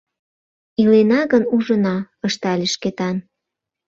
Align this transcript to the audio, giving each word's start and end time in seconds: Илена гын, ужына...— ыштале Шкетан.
Илена 0.81 1.21
гын, 1.31 1.43
ужына...— 1.55 1.97
ыштале 2.27 2.67
Шкетан. 2.75 3.15